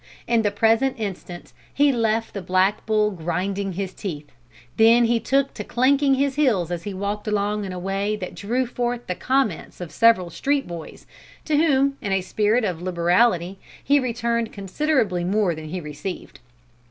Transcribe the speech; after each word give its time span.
In 0.25 0.41
the 0.41 0.49
present 0.49 0.99
instance, 0.99 1.53
he 1.71 1.91
left 1.91 2.33
the 2.33 2.41
Black 2.41 2.87
Bull 2.87 3.11
grinding 3.11 3.73
his 3.73 3.93
teeth. 3.93 4.31
Then 4.77 5.05
he 5.05 5.19
took 5.19 5.53
to 5.53 5.63
clanking 5.63 6.15
his 6.15 6.33
heels 6.33 6.71
as 6.71 6.81
he 6.85 6.91
walked 6.95 7.27
along 7.27 7.65
in 7.65 7.71
a 7.71 7.77
way 7.77 8.15
that 8.15 8.33
drew 8.33 8.65
forth 8.65 9.05
the 9.05 9.13
comments 9.13 9.79
of 9.79 9.91
several 9.91 10.31
street 10.31 10.67
boys, 10.67 11.05
to 11.45 11.55
whom, 11.55 11.99
in 12.01 12.11
a 12.13 12.21
spirit 12.21 12.63
of 12.63 12.81
liberality, 12.81 13.59
he 13.83 13.99
returned 13.99 14.51
considerably 14.51 15.23
more 15.23 15.53
than 15.53 15.65
he 15.69 15.79
received. 15.79 16.39